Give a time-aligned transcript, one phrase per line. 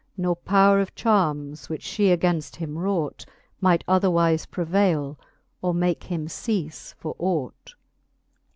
[0.17, 3.23] Nor powr of charms, which fhe againfl him wrought,
[3.59, 5.15] Might otherwife prevaile,
[5.61, 7.75] or make him ceafe for ought.